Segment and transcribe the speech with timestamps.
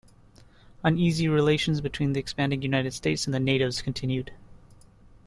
[0.83, 4.31] Uneasy relations between the expanding United States and the natives continued.